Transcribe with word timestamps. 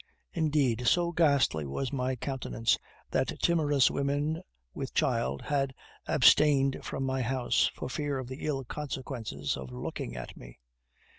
Indeed, 0.33 0.87
so 0.87 1.11
ghastly 1.11 1.63
was 1.63 1.93
my 1.93 2.15
countenance, 2.15 2.79
that 3.11 3.39
timorous 3.39 3.91
women 3.91 4.41
with 4.73 4.95
child 4.95 5.43
had 5.43 5.75
abstained 6.07 6.83
from 6.83 7.03
my 7.03 7.21
house, 7.21 7.69
for 7.75 7.87
fear 7.87 8.17
of 8.17 8.27
the 8.27 8.47
ill 8.47 8.63
consequences 8.63 9.55
of 9.55 9.69
looking 9.71 10.15
at 10.17 10.35
me. 10.35 10.57